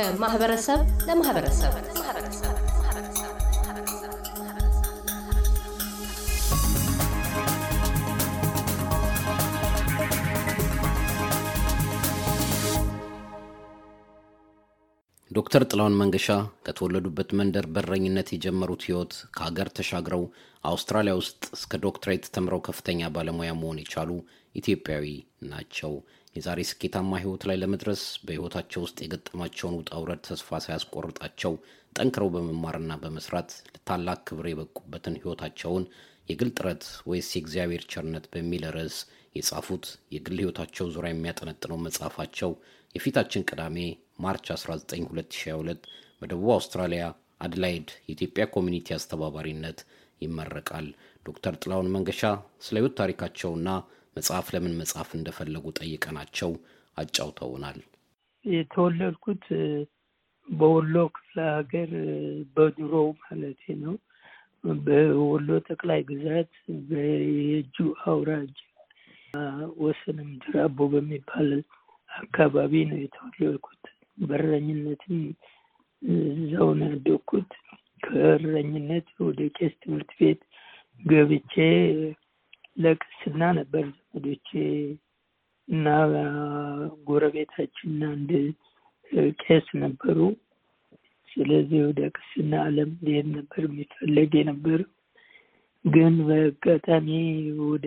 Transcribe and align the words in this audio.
ከማህበረሰብ 0.00 0.80
ለማህበረሰብ 1.08 1.72
ዶክተር 15.30 15.62
ጥላሁን 15.64 15.98
መንገሻ 15.98 16.28
ከተወለዱበት 16.66 17.30
መንደር 17.32 17.66
በረኝነት 17.66 18.28
የጀመሩት 18.32 18.82
ህይወት 18.86 19.12
ከሀገር 19.34 19.68
ተሻግረው 19.78 20.24
አውስትራሊያ 20.64 21.14
ውስጥ 21.20 21.42
እስከ 21.56 21.80
ዶክትሬት 21.84 22.24
ተምረው 22.36 22.62
ከፍተኛ 22.68 23.10
ባለሙያ 23.16 23.52
መሆን 23.60 23.80
የቻሉ 23.82 24.10
ኢትዮጵያዊ 24.54 25.06
ናቸው። 25.50 25.92
የዛሬ 26.36 26.60
ስኬታማ 26.68 27.12
ህይወት 27.22 27.42
ላይ 27.48 27.56
ለመድረስ 27.60 28.02
በህይወታቸው 28.26 28.80
ውስጥ 28.84 28.98
የገጠማቸውን 29.02 29.76
ውጣ 29.78 29.90
ውረድ 30.02 30.20
ተስፋ 30.26 30.58
ሳያስቆርጣቸው 30.64 31.52
ጠንክረው 31.96 32.28
በመማርና 32.34 32.92
በመስራት 33.02 33.50
ለታላቅ 33.70 34.18
ክብር 34.28 34.46
የበቁበትን 34.50 35.18
ህይወታቸውን 35.20 35.84
የግል 36.28 36.50
ጥረት 36.58 36.82
ወይስ 37.10 37.28
የእግዚአብሔር 37.34 37.84
ቸርነት 37.92 38.26
በሚል 38.34 38.64
ርዕስ 38.76 38.98
የጻፉት 39.36 39.84
የግል 40.14 40.38
ህይወታቸው 40.42 40.86
ዙሪያ 40.94 41.12
የሚያጠነጥነው 41.12 41.80
መጽሐፋቸው 41.86 42.52
የፊታችን 42.94 43.46
ቅዳሜ 43.50 43.78
March 44.20 44.46
19 44.54 44.94
2022 45.10 45.90
በደቡብ 46.22 46.50
አውስትራሊያ 46.54 47.04
አድላይድ 47.40 47.88
የኢትዮጵያ 48.08 48.44
community 48.54 48.88
አስተባባሪነት 48.96 49.78
ይመረቃል። 50.22 50.86
ዶክተር 51.26 51.54
ጥላሁን 51.62 51.92
መንገሻ 51.94 52.22
ስለ 52.60 52.76
ህይወት 52.80 52.94
ታሪካቸውና 53.00 53.68
መጽሐፍ 54.16 54.46
ለምን 54.54 54.76
መጽሐፍ 54.80 55.10
እንደፈለጉ 55.16 55.64
ጠይቀናቸው 55.78 56.50
አጫውተውናል። 56.96 57.78
የተወለድኩት 58.44 59.44
በወሎ 60.48 60.94
ክፍለ 61.16 61.38
ሀገር 61.56 61.90
በድሮው 62.56 63.08
ማለት 63.22 63.62
ነው 63.82 63.94
በወሎ 64.84 65.48
ጠቅላይ 65.68 66.00
ግዛት 66.08 66.52
በየጁ 66.88 67.76
አውራጅ 68.06 68.56
ወሰን 69.80 70.18
ምድር 70.28 70.54
አቦ 70.64 70.88
በሚባል 70.92 71.50
አካባቢ 72.10 72.72
ነው 72.90 72.98
የተወለድኩት። 73.00 73.84
በእረኝነትም 74.22 75.20
እዛው 76.02 76.70
ነው 76.80 76.88
ያደግኩት። 76.92 77.50
ከእረኝነት 78.04 79.08
ወደ 79.26 79.40
ቄስ 79.56 79.72
ትምህርት 79.82 80.10
ቤት 80.18 80.40
ገብቼ 81.02 81.54
ለቅስና 82.76 83.42
ነበር 83.58 83.84
ዘመዶቼ 83.96 84.50
እና 85.68 85.86
ጎረቤታችን 87.08 87.98
አንድ 88.08 88.30
ቄስ 89.42 89.66
ነበሩ። 89.82 90.18
ስለዚህ 91.28 91.80
ወደ 91.88 92.00
ቅስና 92.16 92.52
ዓለም 92.64 92.90
ሊሄድ 93.04 93.28
ነበር 93.36 93.62
የሚፈለግ 93.66 94.32
የነበር 94.38 94.80
ግን 95.84 96.14
በአጋጣሚ 96.28 97.08
ወደ 97.66 97.86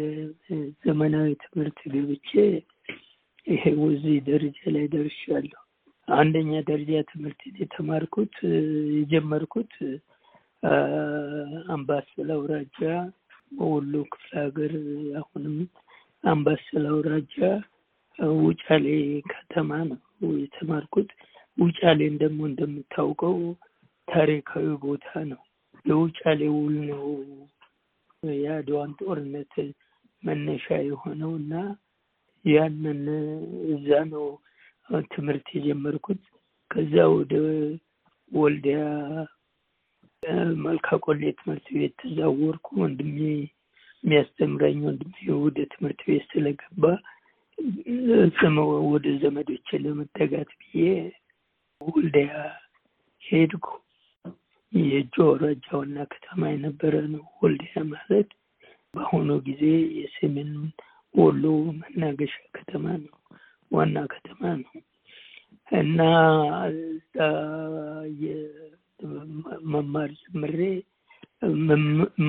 ዘመናዊ 0.86 1.28
ትምህርት 1.44 1.80
ገብቼ 1.94 2.30
ይሄ 3.48 3.64
እዚህ 3.88 4.16
ደረጃ 4.30 4.60
ላይ 4.76 4.86
ደርሻለሁ። 4.94 5.60
አንደኛ 6.08 6.52
ደረጃ 6.70 7.02
ትምህርት 7.12 7.42
የተማርኩት 7.62 8.36
የጀመርኩት 8.98 9.74
አምባሰል 11.74 12.30
አውራጃ 12.36 12.80
በወሎ 13.54 13.94
ክፍለ 14.14 14.32
ሀገር 14.44 14.74
አሁንም 15.20 15.56
አምባሰል 16.24 16.86
አውራጃ 16.92 17.38
ውጫሌ 18.40 18.86
ከተማ 19.32 19.70
ነው 19.90 20.00
የተማርኩት። 20.42 21.10
ውጫሌን 21.58 22.16
ደግሞ 22.22 22.40
እንደምታውቀው 22.50 23.38
ታሪካዊ 24.08 24.68
ቦታ 24.86 25.10
ነው። 25.32 25.42
የውጫሌ 25.86 26.42
ውል 26.56 26.76
ነው 26.90 27.06
የአድዋን 28.24 28.92
ጦርነት 29.00 29.54
መነሻ 30.24 30.76
የሆነው 30.88 31.32
እና 31.40 31.54
ያንን 32.46 33.02
እዛ 33.74 33.90
ነው 34.14 34.26
ትምህርት 35.12 35.48
የጀመርኩት። 35.56 36.22
ከዛ 36.72 36.96
ወደ 37.16 37.34
ወልዲያ 38.32 38.80
መልካ 40.66 40.88
ቆሌ 41.04 41.22
ትምህርት 41.40 41.68
ቤት 41.76 41.94
ተዛወርኩ። 42.02 42.68
ወንድሜ 42.82 43.18
የሚያስተምረኝ 44.04 44.78
ወንድሜ 44.88 45.16
ወደ 45.40 45.58
ትምህርት 45.74 46.02
ቤት 46.08 46.24
ስለገባ 46.32 46.84
ወደ 48.88 49.06
ዘመዶቼ 49.22 49.78
ለመጠጋት 49.84 50.50
ብዬ 50.62 50.84
ወልዲያ 51.82 52.32
ሄድኩ። 53.24 53.68
የእጁ 54.74 55.16
አውራጃ 55.26 55.66
ዋና 55.80 55.98
ከተማ 56.14 56.42
የነበረ 56.52 56.94
ነው 57.12 57.26
ወልዲያ 57.42 57.84
ማለት። 57.90 58.30
በአሁኑ 58.94 59.30
ጊዜ 59.46 59.62
የሰሜን 60.00 60.52
ወሎ 61.16 61.44
መናገሻ 61.80 62.36
ከተማ 62.56 62.86
ነው፣ 63.04 63.14
ዋና 63.72 63.98
ከተማ 64.14 64.42
ነው 64.62 64.74
እና 65.72 66.00
እዛ 66.72 67.16
መማር 69.74 70.10
ጀምሬ 70.24 70.60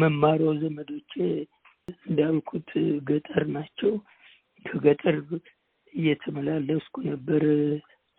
መማሪያው 0.01 0.53
ዘመዶቼ 0.63 1.13
እንዳልኩት 2.05 2.71
ገጠር 3.09 3.45
ናቸው። 3.57 3.93
ከገጠር 4.67 5.17
እየተመላለስኩ 5.95 6.95
ነበር 7.11 7.43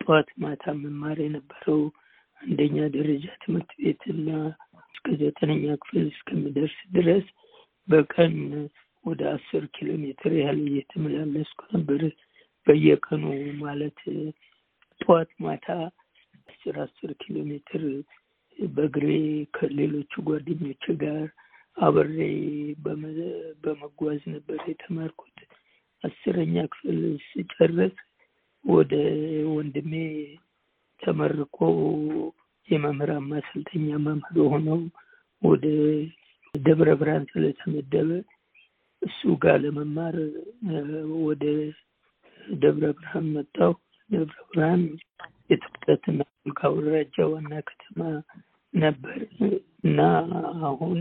ጠዋት 0.00 0.28
ማታ 0.42 0.64
መማር 0.82 1.18
የነበረው 1.24 1.80
አንደኛ 2.40 2.76
ደረጃ 2.96 3.26
ትምህርት 3.42 3.70
ቤት 3.80 4.02
እና 4.14 4.28
እስከ 4.92 5.16
ዘጠነኛ 5.22 5.74
ክፍል 5.82 6.04
እስከሚደርስ 6.10 6.76
ድረስ 6.96 7.26
በቀን 7.88 8.34
ወደ 9.04 9.22
አስር 9.34 9.64
ኪሎ 9.74 9.88
ሜትር 10.04 10.32
ያህል 10.40 10.60
እየተመላለስኩ 10.66 11.60
ነበር 11.74 12.02
በየቀኑ 12.66 13.24
ማለት 13.62 13.98
ጠዋት 15.00 15.30
ማታ 15.44 15.66
አስር 16.48 16.76
አስር 16.84 17.10
ኪሎ 17.22 17.36
ሜትር 17.50 17.82
በእግሬ 18.58 19.06
ከሌሎቹ 19.56 20.12
ጓደኞች 20.28 20.84
ጋር 21.02 21.26
አብሬ 21.76 22.18
በመጓዝ 23.64 24.20
ነበር 24.34 24.60
የተማርኩት። 24.70 25.38
አስረኛ 26.04 26.56
ክፍል 26.72 26.98
ስጨርስ 27.26 27.96
ወደ 28.64 28.92
ወንድሜ 29.52 29.92
ተመርቆ 31.02 31.56
የመምህራን 32.68 33.26
ማሰልጠኛ 33.30 33.88
መምህር 34.06 34.38
ሆነው 34.52 34.80
ወደ 35.42 35.64
ደብረ 36.54 36.88
ብርሃን 37.00 37.24
ስለተመደበ 37.32 38.10
እሱ 39.02 39.20
ጋር 39.42 39.56
ለመማር 39.64 40.16
ወደ 41.24 41.44
ደብረ 42.56 42.86
ብርሃን 42.98 43.26
መጣሁ። 43.34 43.72
ደብረ 44.10 44.36
ብርሃን 44.48 44.82
የትኩረትና 45.50 46.20
መልካ 46.38 46.60
አውራጃ 46.70 47.16
ዋና 47.32 47.52
ከተማ 47.68 48.00
ነበር 48.76 49.18
እና 49.84 50.00
አሁን 50.68 50.98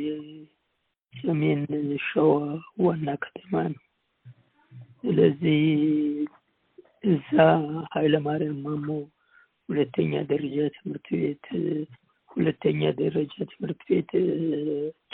የሰሜን 0.00 1.62
ሸዋ 2.06 2.30
ዋና 2.84 3.08
ከተማ 3.24 3.54
ነው። 3.72 3.82
ስለዚህ 5.00 5.60
እዛ 7.04 7.34
ኃይለማርያም 7.94 8.58
ማሞ 8.64 8.88
ሁለተኛ 9.68 10.12
ደረጃ 10.30 10.56
ትምህርት 10.76 11.06
ቤት 11.14 11.46
ሁለተኛ 12.30 12.90
ደረጃ 12.98 13.34
ትምህርት 13.52 13.80
ቤት 13.88 14.10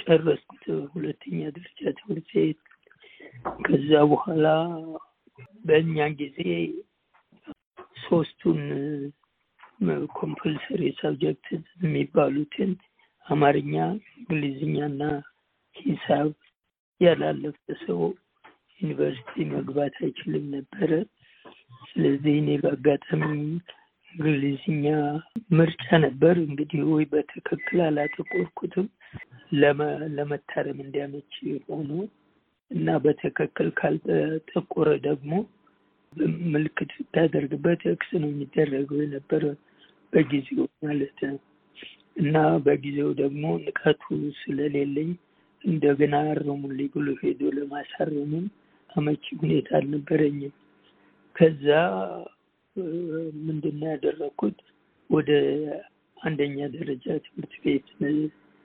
ጨረስኩት። 0.00 0.64
ሁለተኛ 0.94 1.40
ደረጃ 1.56 1.82
ትምህርት 2.00 2.30
ቤት 2.36 2.60
ከዛ 3.64 3.90
በኋላ 4.10 4.46
በእኛ 5.64 5.96
ጊዜ 6.20 6.38
ሶስቱን 8.06 8.60
ኮምፐልሰሪ 10.18 10.82
ሳብጀክት 10.98 11.46
የሚባሉትን 11.82 12.70
አማርኛ፣ 13.26 13.74
እንግሊዝኛና 14.20 15.00
ሂሳብ 15.76 16.28
ያላለፈ 17.00 17.56
ሰው 17.82 18.00
ዩኒቨርሲቲ 18.80 19.44
መግባት 19.54 19.94
አይችልም 20.02 20.44
ነበረ። 20.54 20.90
ስለዚህ 21.90 22.34
እኔ 22.40 22.50
በአጋጣሚ 22.62 23.22
እንግሊዝኛ 24.12 24.86
ምርጫ 25.58 25.86
ነበር። 26.04 26.34
እንግዲህ 26.44 26.80
ወይ 26.92 27.04
በትክክል 27.12 27.78
አላጠቆርኩትም 27.86 28.86
ለመታረም 30.16 30.78
እንዲያመች 30.84 31.34
ሆኖ 31.68 31.90
እና 32.70 32.96
በትክክል 33.04 33.68
ካልጠቆረ 33.78 34.88
ደግሞ 35.06 35.32
ምልክት 36.52 36.90
ስታደርግበት 36.96 37.80
X 37.92 38.10
ነው 38.22 38.28
የሚደረገው 38.32 38.98
የነበረ 39.02 39.42
በጊዜው 40.12 40.66
ማለት 40.84 41.18
ነው። 41.26 41.38
እና 42.16 42.36
በጊዜው 42.66 43.10
ደግሞ 43.18 43.44
ንቃቱ 43.64 44.02
ስለሌለኝ 44.40 45.10
እንደገና 45.64 46.16
አርሙልኝ 46.30 46.88
ብሎ 46.94 47.08
ሄዶ 47.22 47.50
ለማሳረምም 47.56 48.46
አመቺ 48.90 49.24
ሁኔታ 49.40 49.68
አልነበረኝም። 49.78 50.54
ከዛ 51.36 51.66
ምንድን 53.46 53.76
ነው 53.80 53.88
ያደረግኩት? 53.92 54.58
ወደ 55.10 55.30
አንደኛ 56.16 56.58
ደረጃ 56.74 57.04
ትምህርት 57.26 57.54
ቤት 57.64 57.86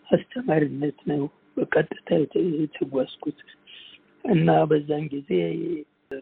አስተማሪነት 0.10 1.00
ነው 1.12 1.22
በቀጥታ 1.58 2.10
የተጓዝኩት 2.62 3.40
እና 4.26 4.50
በዛን 4.70 5.06
ጊዜ 5.14 5.30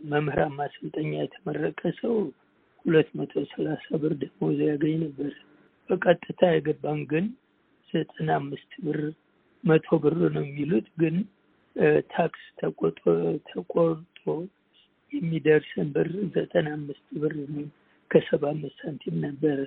መምህራን 0.10 0.54
ማሰልጠኛ 0.58 1.12
የተመረቀ 1.20 1.82
ሰው 2.00 2.16
ሁለት 2.86 3.10
መቶ 3.20 3.42
ሰላሳ 3.52 3.98
ብር 4.02 4.14
ደሞዝ 4.22 4.60
ያገኝ 4.68 4.96
ነበር። 5.04 5.32
በቀጥታ 5.90 6.42
የገባን 6.52 7.00
ግን 7.12 7.26
ዘጠና 7.90 8.30
አምስት 8.40 8.72
ብር 8.86 9.00
መቶ 9.64 9.98
ብር 10.04 10.16
ነው 10.36 10.44
የሚሉት 10.48 10.88
ግን 11.02 11.16
ታክስ 12.12 12.44
ተቆርጦ 13.50 14.24
የሚደርሰን 15.12 15.88
ብር 15.96 16.10
ዘጠና 16.36 16.68
አምስት 16.78 17.08
ብር 17.22 17.36
ከሰባ 18.12 18.44
አምስት 18.54 18.78
ሳንቲም 18.82 19.16
ነበረ። 19.26 19.58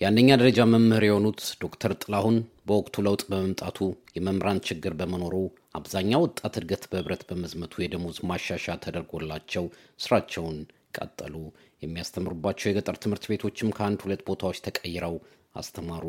የአንደኛ 0.00 0.30
ደረጃ 0.40 0.60
መምህር 0.70 1.04
የሆኑት 1.06 1.38
ዶክተር 1.62 1.92
ጥላሁን 2.00 2.34
በወቅቱ 2.66 3.02
ለውጥ 3.04 3.22
በመምጣቱ 3.28 3.78
የመምህራን 4.16 4.58
ችግር 4.66 4.92
በመኖሩ 4.98 5.34
አብዛኛው 5.78 6.24
ወጣት 6.24 6.54
እድገት 6.60 6.84
በህብረት 6.90 7.22
በመዝመቱ 7.28 7.74
የደሞዝ 7.82 8.18
ማሻሻ 8.30 8.76
ተደርጎላቸው 8.84 9.64
ስራቸውን 10.00 10.58
ቀጠሉ። 10.98 11.34
የሚያስተምሩባቸው 11.82 12.68
የገጠር 12.68 12.98
ትምህርት 13.02 13.24
ቤቶችም 13.30 13.72
ከአንድ 13.76 14.02
ሁለት 14.04 14.22
ቦታዎች 14.28 14.60
ተቀይረው 14.66 15.16
አስተማሩ። 15.54 16.04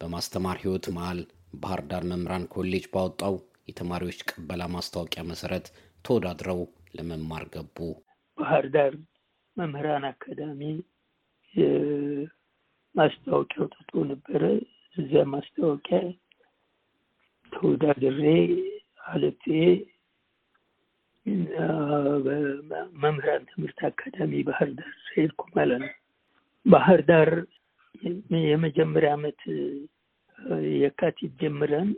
በማስተማር 0.00 0.58
ህይወት 0.62 0.88
መሃል 0.96 1.20
ባህር 1.60 1.82
ዳር 1.90 2.04
መምህራን 2.12 2.46
ኮሌጅ 2.54 2.86
ባወጣው 2.94 3.36
የተማሪዎች 3.68 4.20
ቅበላ 4.30 4.62
ማስታወቂያ 4.74 5.24
መሰረት 5.30 5.66
ተወዳድረው 6.04 6.60
ለመማር 6.96 7.46
ገቡ። 7.54 7.78
ባህር 8.38 8.66
ዳር 8.76 8.94
መምህራን 9.56 10.06
አካዳሚ 10.10 10.62
ማስታወቂያ 12.94 13.60
አውጥቶ 13.62 13.90
ነበረ። 14.10 14.42
እዚያ 14.96 15.22
ማስታወቂያ 15.32 15.98
ተወዳድሬ 17.52 18.22
አልፌ 19.10 19.44
በመምህራን 22.26 23.42
ትምህርት 23.50 23.80
አካዳሚ 23.88 24.32
ባህር 24.48 24.70
ዳር 24.78 24.94
ሄድኩ 25.14 25.42
ማለት 25.56 25.80
ነው። 25.84 25.92
ባህር 26.66 27.00
ዳር 27.10 27.30
የመጀመሪያ 28.46 29.10
ዓመት 29.18 29.40
የካቲት 30.76 31.32
ጀምረን 31.40 31.88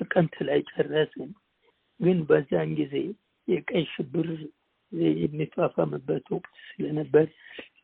ጥቅምት 0.00 0.36
ላይ 0.48 0.60
ጨረስን። 0.70 1.30
ግን 2.00 2.18
በዛን 2.28 2.70
ጊዜ 2.80 2.94
የቀይ 3.48 3.84
ሽብር 3.92 4.28
የሚፋፋምበት 5.18 6.26
ወቅት 6.34 6.54
ስለነበር 6.68 7.26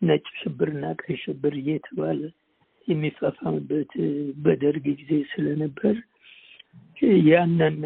ነጭ 0.02 0.26
ሽብርና 0.40 0.84
ቀይ 1.02 1.16
ሽብር 1.24 1.54
እየተባለ 1.62 2.20
የሚፋፋምበት 2.88 3.92
በደርግ 4.44 4.84
ጊዜ 5.00 5.12
ስለነበር 5.32 5.96
ያንን 7.28 7.76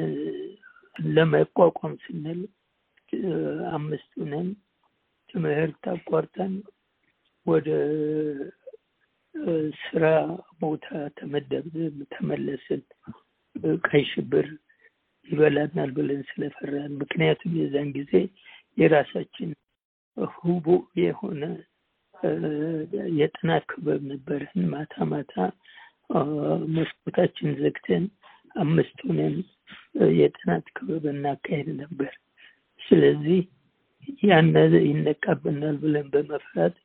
ለመቋቋም 0.96 1.94
ስንል 2.04 2.40
አምስት 3.72 4.12
ነን 4.30 4.48
ትምህርት 5.30 5.82
አቋርጠን 5.92 6.54
ወደ 7.46 7.68
ስራ 9.82 10.04
ቦታ 10.60 10.86
ተመደብን፣ 11.18 11.96
ተመለስን። 12.14 12.82
ቀይ 13.86 14.02
ሽብር 14.10 14.46
ይበላናል 15.28 15.90
ብለን 15.96 16.20
ስለፈራን፣ 16.28 16.92
ምክንያቱም 17.02 17.52
የዛን 17.58 17.88
ጊዜ 17.96 18.12
የራሳችን 18.78 19.50
ሁቡ 20.36 20.66
የሆነ 21.00 21.42
የጥናት 23.18 23.64
ክበብ 23.70 24.00
ነበረን። 24.10 24.62
ማታ 24.70 25.04
ማታ 25.12 25.34
መስኮታችን 26.76 27.48
ዘግተን 27.60 28.04
አምስት 28.56 28.98
ሆነን 29.06 29.36
የጥናት 30.18 30.66
ክበብ 30.76 31.04
እናካሄድ 31.12 31.68
ነበር። 31.82 32.12
ስለዚህ 32.80 33.40
ያን 34.22 34.48
ይነቃብናል 34.88 35.76
ብለን 35.82 36.06
በመፍራት 36.12 36.76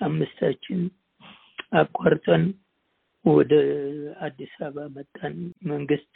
አምስታችን 0.00 0.80
አቋርጠን 1.72 2.44
ወደ 3.24 3.52
አዲስ 4.20 4.54
አበባ 4.66 4.86
መጣን። 4.96 5.36
መንግስት 5.70 6.12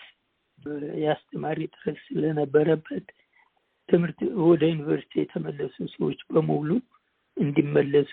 የአስተማሪ 1.03 1.59
ጥረት 1.75 1.99
ስለነበረበት 2.06 3.06
ትምህርት 3.88 4.19
ወደ 4.47 4.62
ዩኒቨርሲቲ 4.73 5.14
የተመለሱ 5.21 5.76
ሰዎች 5.94 6.21
በሙሉ 6.31 6.69
እንዲመለሱ 7.37 8.12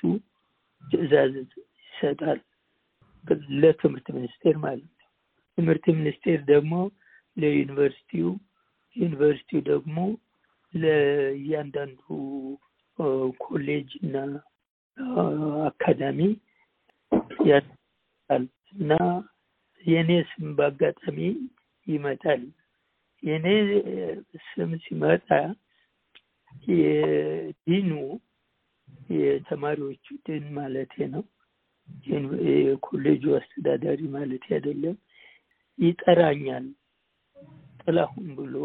ትዕዛዝ 0.85 1.33
ይሰጣል፣ 1.85 2.39
ለትምህርት 3.61 4.07
ሚኒስቴር 4.15 4.55
ማለት 4.63 4.89
ነው። 4.91 5.09
ትምህርት 5.57 5.85
ሚኒስቴር 5.97 6.39
ደግሞ 6.51 6.73
ለዩኒቨርሲቲው፣ 7.37 8.27
ዩኒቨርሲቲው 8.95 9.61
ደግሞ 9.71 9.97
ለእያንዳንዱ 10.73 12.01
ኮሌጅ 13.39 13.89
እና 14.03 14.15
አካዳሚ 15.67 16.19
ያል 17.49 17.65
እና 18.75 18.91
የእኔ 19.85 20.11
ስም 20.29 20.47
በአጋጣሚ 20.57 21.17
ይመጣል። 21.87 22.43
የእኔ 23.23 23.47
ስም 24.47 24.71
ሲመጣ 24.85 25.27
የዲኑ 26.71 27.91
የተማሪዎቹ 29.09 30.05
ዲን 30.25 30.45
ማለት 30.57 30.93
ነው፣ 31.13 31.23
የኮሌጁ 32.49 33.23
አስተዳዳሪ 33.39 34.01
ማለት 34.15 34.45
አይደለም፣ 34.51 34.95
ይጠራኛል። 35.79 36.65
ጥላሁን 37.81 38.27
ብሎ 38.37 38.55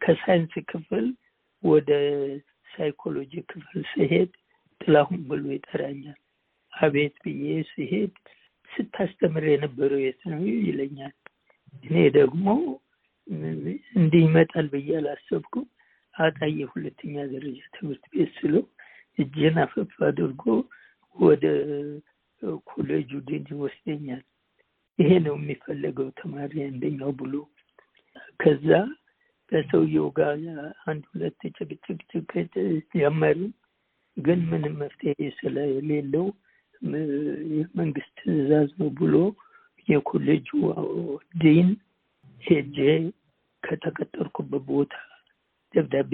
ከሳይንስ 0.00 0.54
ክፍል 0.70 1.06
ወደ 1.62 1.90
ሳይኮሎጂ 2.68 3.32
ክፍል 3.50 3.82
ስሄድ 3.92 4.30
ጥላሁን 4.80 5.20
ብሎ 5.28 5.44
ይጠራኛል። 5.56 6.18
አቤት 6.72 7.14
ብዬ 7.24 7.44
ስሄድ 7.72 8.14
ስታስተምር 8.70 9.44
የነበረው 9.50 10.00
የት 10.04 10.22
ነው 10.32 10.40
ይለኛል። 10.66 11.14
እኔ 11.84 11.94
ደግሞ 12.16 12.46
እንዲህ 13.96 14.22
ይመጣል 14.24 14.66
ብዬ 14.72 14.88
አላሰብኩም። 14.98 15.66
አጣዬ 16.14 16.56
ሁለተኛ 16.72 17.14
ደረጃ 17.32 17.60
ትምህርት 17.76 18.04
ቤት 18.12 18.32
ስለው 18.38 18.64
እጄን 19.18 19.56
አፈፍ 19.62 19.92
አድርጎ 20.08 20.42
ወደ 21.16 21.44
ኮሌጁ 22.68 23.10
ዲን 23.28 23.44
ይወስደኛል። 23.52 24.22
ይሄ 24.98 25.10
ነው 25.26 25.34
የሚፈለገው 25.38 26.08
ተማሪ 26.20 26.52
አንደኛው 26.66 27.12
ብሎ 27.20 27.34
ከዛ 28.40 28.68
ከሰውየው 29.52 30.08
ጋር 30.18 30.34
አንድ 30.86 31.02
ሁለት 31.10 31.40
ጭቅጭቅ 31.56 32.42
ጀመሩ። 32.94 33.38
ግን 34.16 34.40
ምንም 34.50 34.74
መፍትሄ 34.82 35.14
ስለሌለው 35.38 36.26
የመንግስት 37.54 38.12
ትዕዛዝ 38.20 38.70
ነው 38.80 38.90
ብሎ 39.00 39.14
የኮሌጁ 39.88 40.48
ዲን 41.42 41.68
ሄጄ 42.42 42.76
ከተቀጠርኩበት 43.62 44.62
ቦታ 44.70 44.92
ደብዳቤ 45.74 46.10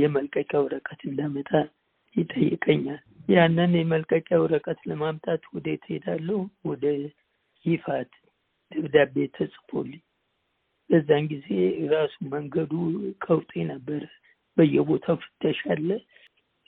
የመልቀቂያ 0.00 0.58
ወረቀት 0.64 1.00
እንዳመጣ 1.08 1.50
ይጠይቀኛል። 2.16 3.00
ያንን 3.28 3.72
የመልቀቂያ 3.76 4.36
ወረቀት 4.42 4.80
ለማምጣት 4.88 5.42
ወዴት 5.54 5.84
ሄዳለሁ? 5.90 6.38
ወደ 6.64 6.84
ይፋት 7.64 8.12
ደብዳቤ 8.72 9.14
ተጽፎልኝ። 9.36 10.02
በዛን 10.90 11.24
ጊዜ 11.30 11.48
ራሱ 11.92 12.14
መንገዱ 12.34 12.72
ቀውጤ 13.24 13.52
ነበረ። 13.72 14.02
በየቦታው 14.56 15.16
ፍተሽ 15.24 15.58
አለ 15.72 15.88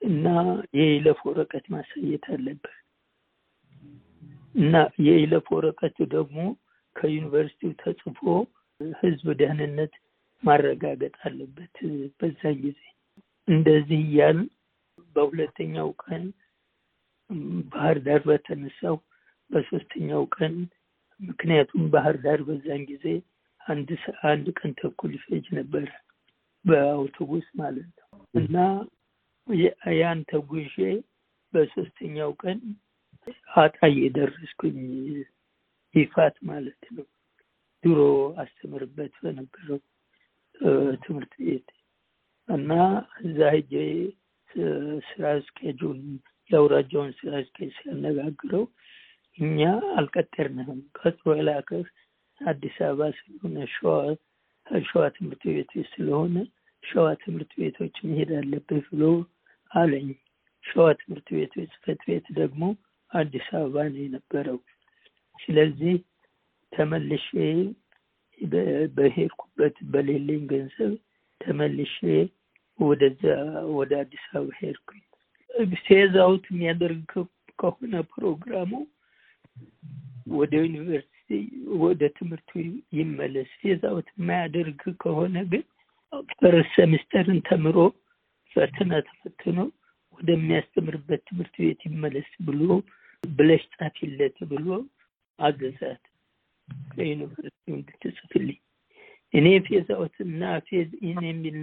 እና 0.03 0.27
የይለፍ 0.79 1.21
ወረቀት 1.29 1.65
ማሳየት 1.75 2.25
አለበት 2.35 2.75
እና 4.55 4.75
የይለፍ 5.07 5.47
ወረቀቱ 5.55 5.99
ደግሞ 6.15 6.39
ከዩኒቨርሲቲው 6.97 7.73
ተጽፎ 7.83 8.21
ህዝብ 9.01 9.27
ደህንነት 9.41 9.93
ማረጋገጥ 10.43 11.15
አለበት። 11.25 11.75
በዛን 12.21 12.57
ጊዜ 12.65 12.81
እንደዚህ 13.49 14.01
እያል 14.07 14.39
በሁለተኛው 15.19 15.89
ቀን 16.05 16.25
ባህር 17.73 17.99
ዳር 18.05 18.21
በተነሳው 18.29 18.97
በሶስተኛው 19.51 20.23
ቀን 20.37 20.55
ምክንያቱም 21.21 21.85
ባህር 21.95 22.17
ዳር 22.25 22.41
በዛን 22.49 22.83
ጊዜ 22.91 23.07
አንድ 23.61 23.89
አንድ 24.31 24.47
ቀን 24.59 24.73
ተኩል 24.81 25.13
ይፈጅ 25.17 25.47
ነበረ 25.59 25.87
በአውቶቡስ 26.65 27.47
ማለት 27.61 27.91
ነው 28.03 28.21
እና 28.35 28.57
ያን 29.95 30.21
ተጉዤ 30.31 30.77
በሶስተኛው 31.53 32.31
ቀን 32.43 32.59
አጣዬ 33.57 33.99
ደረስኩኝ። 34.17 34.79
ይፋት 35.95 36.37
ማለት 36.49 36.83
ነው 36.97 37.07
ድሮ 37.85 38.01
አስተምርበት 38.43 39.15
በነበረው 39.23 39.79
ትምህርት 41.03 41.33
ቤት 41.41 41.69
እና 42.49 42.71
እዛ 43.25 43.39
ሄጄ 43.55 43.73
ስራ 45.09 45.25
አስኪያጁን 45.35 46.01
የአውራጃውን 46.51 47.11
ስራ 47.19 47.33
አስኪያጅ 47.41 47.73
ሲያነጋግረው 47.79 48.65
እኛ 49.39 49.61
አልቀጠርንህም። 49.99 50.81
ቀጥሮ 50.99 51.35
የላከህ 51.39 51.87
አዲስ 52.41 52.77
አበባ 52.87 53.11
ስለሆነ 53.19 53.57
ሸዋ 53.75 53.93
ሸዋ 54.85 55.03
ትምህርት 55.17 55.43
ቤቶች 55.49 55.87
ስለሆነ 55.93 56.35
ሸዋ 56.85 57.07
ትምህርት 57.23 57.53
ቤቶች 57.61 57.95
መሄድ 58.09 58.31
አለብህ 58.41 58.85
ብሎ 58.91 59.05
አለኝ። 59.71 60.09
ሸዋ 60.65 60.87
ትምህርት 61.01 61.29
ቤቶች 61.37 61.69
ጽሕፈት 61.75 62.01
ቤት 62.09 62.27
ደግሞ 62.39 62.63
አዲስ 63.11 63.47
አበባ 63.59 63.77
ነው 63.89 64.03
የነበረው። 64.05 64.59
ስለዚህ 65.39 65.95
ተመልሼ 66.73 67.29
በሄድኩበት 68.97 69.77
በሌለኝ 69.93 70.43
ገንዘብ 70.51 70.93
ተመልሼ 71.41 71.97
ወደዛ 72.79 73.23
ወደ 73.77 73.93
አዲስ 74.01 74.25
አበባ 74.31 74.57
ሄድኩኝ። 74.61 75.03
ፌዛውት 75.87 76.45
የሚያደርግ 76.51 77.13
ከሆነ 77.59 77.95
ፕሮግራሙ 78.13 78.71
ወደ 80.33 80.53
ዩኒቨርሲቲ 80.65 81.31
ወደ 81.83 82.03
ትምህርቱ 82.19 82.51
ይመለስ። 82.99 83.51
phase 83.63 83.91
out 83.92 84.09
የማያደርግ 84.15 84.83
ከሆነ 85.03 85.37
ግን 85.53 85.65
first 86.35 86.71
semester 86.77 87.28
ን 87.28 87.41
ተምሮ 87.49 87.77
ፈተና 88.57 88.93
ተፈትኖ 89.09 89.59
ወደሚያስተምርበት 90.19 91.21
ትምህርት 91.29 91.57
ቤት 91.63 91.81
ይመለስ 91.89 92.31
ብሎ 92.47 92.63
ብለሽ 93.25 93.63
ጻፊለት 93.75 94.39
ብሎ 94.51 94.67
አዘዛት 95.39 96.03
ለዩኒቨርሲቲው 96.97 97.75
እንድትጽፍልኝ። 97.77 98.59
እኔ 99.35 99.47
phase 99.67 99.98
out 99.98 100.17
እና 100.27 100.43
phase 100.69 100.91
in 101.03 101.19
የሚል 101.29 101.57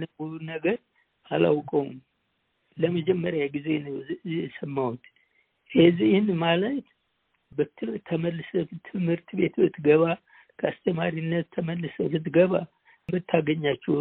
ነገር 0.50 0.76
አላውቀውም። 1.30 1.94
ለመጀመሪያ 2.76 3.42
ጊዜ 3.54 3.68
ነው 3.84 3.94
የሰማሁት። 4.36 5.04
in 6.10 6.26
ማለት 6.38 6.86
ተመልሰህ 8.08 8.70
ትምህርት 8.88 9.28
ቤት 9.38 9.54
ብትገባ 9.62 10.04
ከአስተማሪነት 10.58 11.46
ተመልሰህ 11.54 12.06
ብትገባ 12.14 12.52
የምታገኛቸው 13.08 13.96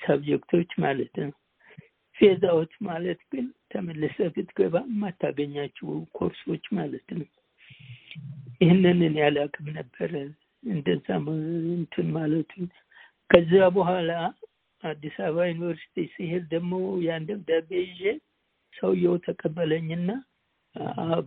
subject 0.00 0.44
ኦች 0.44 0.70
ማለት 0.78 1.14
ነው። 1.22 1.32
out 2.50 2.72
ማለት 2.80 3.20
ግን 3.32 3.44
ተመልሰህ 3.72 4.28
ብትገባ 4.36 4.76
የማታገኛቸው 4.88 5.88
ኮርሶች 6.12 6.64
ማለት 6.72 7.06
ነው። 7.18 7.26
ይህንን 8.60 9.00
እኔ 9.08 9.16
አላውቅም 9.26 9.66
ነበረ 9.76 10.12
እንደዛ 10.66 11.06
እንትን 11.74 12.08
ማለቱን። 12.16 12.66
ከዚያ 13.30 13.64
በኋላ 13.76 14.10
አዲስ 14.82 15.16
አበባ 15.20 15.46
ዩኒቨርሲቲ 15.48 16.04
ሲሄድ 16.14 16.44
ደግሞ 16.52 16.72
ያን 17.06 17.26
ደብዳቤ 17.28 17.70
ይዤ 17.84 18.02
ሰውየው 18.72 19.14
ተቀበለኝና 19.26 20.08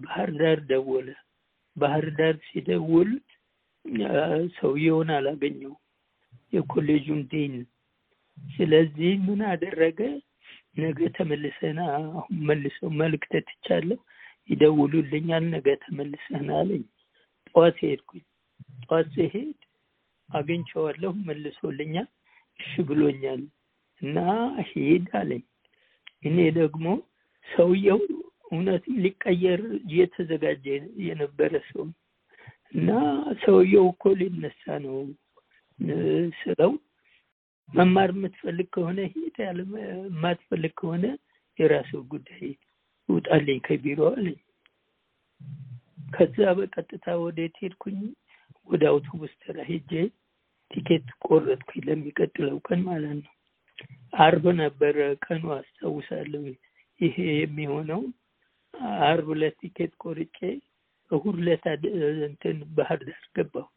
ባህር 0.03 0.29
ዳር 0.39 0.59
ደወለ። 0.69 1.07
ባህር 1.75 2.05
ዳር 2.17 2.35
ሲደውል 2.47 3.11
ሰውየውን 4.57 5.09
አላገኘው 5.15 5.73
የኮሌጁን 6.53 7.21
ዲን። 7.31 7.53
ስለዚህ 8.37 9.11
ምን 9.25 9.41
አደረገ? 9.51 9.99
ነገ 10.77 10.99
ተመልሰና 11.17 11.79
አሁን 11.95 12.35
መልሰው 12.49 12.89
መልዕክት 13.01 13.33
ትቻለሁ 13.47 13.97
ይደውሉልኛል፣ 14.49 15.43
ነገ 15.55 15.67
ተመልሰና 15.83 16.49
አለኝ። 16.59 16.83
ጠዋት 17.47 17.77
ሄድኩኝ። 17.83 18.23
ጠዋት 18.83 19.07
ሲሄድ 19.15 19.57
አግኝቼዋለሁ፣ 20.29 21.11
መልሶልኛል፣ 21.27 22.07
እሺ 22.59 22.83
ብሎኛል 22.89 23.41
እና 24.01 24.17
ሂድ 24.69 25.07
አለኝ። 25.19 25.43
እኔ 26.23 26.37
ደግሞ 26.57 26.85
ሰውየው 27.47 28.01
እውነትም 28.51 28.95
ሊቀየር 29.03 29.61
እየተዘጋጀ 29.85 30.65
የነበረ 31.05 31.53
ሰው 31.69 31.83
እና 32.73 32.89
ሰውየው 33.43 33.85
እኮ 33.93 34.03
ሊነሳ 34.19 34.63
ነው 34.83 34.97
ስለው 36.41 36.71
መማር 37.69 38.09
የምትፈልግ 38.15 38.67
ከሆነ 38.75 38.99
ሂድ፣ 39.13 39.37
የማትፈልግ 39.43 40.73
ከሆነ 40.79 41.05
የራስህ 41.59 42.01
ጉዳይ 42.11 42.43
ውጣልኝ 43.09 43.59
ከቢሮ 43.65 43.99
አለኝ። 44.11 44.37
ከዛ 46.13 46.37
በቀጥታ 46.57 47.05
ወዴት 47.21 47.55
ሄድኩኝ? 47.61 47.99
ወደ 48.69 48.83
አውቶቡስ 48.91 49.33
ተራ 49.41 49.57
ሄጄ 49.69 49.91
ቲኬት 50.71 51.07
ቆረጥኩኝ 51.25 51.81
ለሚቀጥለው 51.87 52.57
ቀን 52.67 52.81
ማለት 52.87 53.13
ነው። 53.19 53.31
አርብ 54.21 54.45
ነበረ 54.59 54.95
ቀኑ 55.25 55.43
አስታውሳለሁ። 55.57 56.43
ይሄ 56.99 57.15
የሚሆነው 57.35 58.01
አርብ 59.05 59.27
ዕለት 59.35 59.55
ቲኬት 59.61 59.93
ቆርጬ 60.03 60.37
እሑድ 61.11 61.37
ዕለት 61.41 61.63
እንትን 62.27 62.57
ባህር 62.77 62.99
ዳር 63.07 63.23
ገባሁ። 63.37 63.67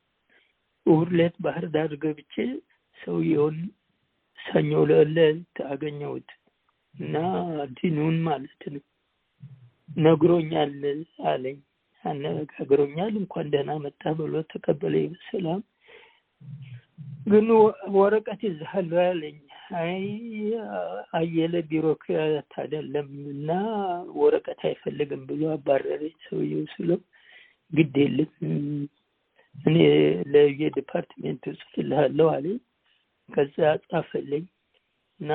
እሑድ 0.87 1.11
ዕለት 1.15 1.37
ባህር 1.45 1.67
ዳር 1.75 1.93
ገብቼ 2.03 2.35
ሰውየውን 2.99 3.57
ሰኞ 4.39 4.71
ዕለት 4.97 5.41
አገኘሁት 5.69 6.31
እና 6.95 7.15
ዲኑን 7.77 8.17
ማለት 8.27 8.63
ነው 8.75 8.83
ነግሮኛል 9.89 10.73
አለኝ። 11.31 11.59
አነጋግሮኛል 12.05 13.13
እንኳን 13.21 13.47
ደህና 13.53 13.73
መጣ 13.85 14.03
ብሎ 14.19 14.43
ተቀበለኝ 14.51 15.07
በሰላም። 15.13 15.61
ግን 17.27 17.47
ወረቀት 17.97 18.41
ይዘሃል 18.47 18.91
አለኝ። 19.05 19.37
አይ 19.79 20.03
አየለ 21.19 21.55
ቢሮክራት 21.71 22.53
አይደለም 22.63 23.09
እና 23.33 23.51
ወረቀት 24.19 24.61
አይፈልግም 24.69 25.23
ብሎ 25.31 25.43
አባረረኝ 25.55 26.15
ሰውየው 26.27 26.65
ስለው 26.75 27.01
ግድ 27.73 27.95
የለም 28.03 28.33
እኔ 29.55 29.77
ለየ 30.35 30.65
department 30.65 31.40
ኡ 31.40 31.55
ጽፍልሃለሁ 31.61 32.29
አለኝ። 32.35 32.59
ከዛ 33.29 33.57
ጻፈልኝ 33.87 34.45
እና 35.21 35.33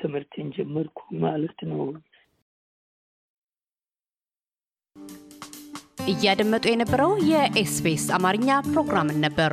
ትምህርትን 0.00 0.48
ጀመርኩ 0.56 0.98
ማለት 1.24 1.58
ነው። 1.70 1.82
እያደመጡ 6.08 6.64
የነበረው 6.70 7.12
የኤስቢኤስ 7.30 8.06
አማርኛ 8.16 8.48
ፕሮግራምን 8.68 9.18
ነበር። 9.26 9.52